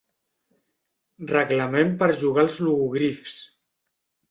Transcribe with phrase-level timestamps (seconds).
[1.33, 3.39] Reglament per jugar als logogrifs.